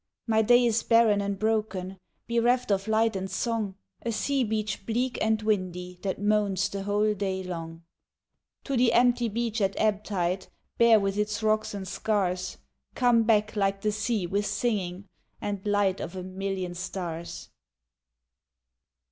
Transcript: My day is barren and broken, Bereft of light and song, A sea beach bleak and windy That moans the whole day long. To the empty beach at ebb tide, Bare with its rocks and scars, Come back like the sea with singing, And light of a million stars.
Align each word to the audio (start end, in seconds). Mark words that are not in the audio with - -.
My 0.25 0.41
day 0.41 0.65
is 0.65 0.81
barren 0.81 1.21
and 1.21 1.37
broken, 1.37 1.99
Bereft 2.27 2.71
of 2.71 2.87
light 2.87 3.15
and 3.15 3.29
song, 3.29 3.75
A 4.01 4.11
sea 4.11 4.43
beach 4.43 4.83
bleak 4.87 5.19
and 5.21 5.39
windy 5.43 5.99
That 6.01 6.19
moans 6.19 6.69
the 6.69 6.81
whole 6.81 7.13
day 7.13 7.43
long. 7.43 7.83
To 8.63 8.75
the 8.75 8.93
empty 8.93 9.29
beach 9.29 9.61
at 9.61 9.75
ebb 9.77 10.03
tide, 10.03 10.47
Bare 10.79 10.99
with 10.99 11.19
its 11.19 11.43
rocks 11.43 11.75
and 11.75 11.87
scars, 11.87 12.57
Come 12.95 13.25
back 13.25 13.55
like 13.55 13.81
the 13.81 13.91
sea 13.91 14.25
with 14.25 14.47
singing, 14.47 15.07
And 15.39 15.63
light 15.67 15.99
of 15.99 16.15
a 16.15 16.23
million 16.23 16.73
stars. 16.73 17.49